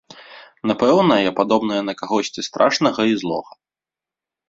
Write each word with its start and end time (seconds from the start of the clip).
Напэўна, 0.71 1.13
я 1.19 1.31
падобная 1.41 1.79
на 1.91 1.97
кагосьці 2.01 2.47
страшнага 2.51 3.01
і 3.15 3.19
злога. 3.25 3.51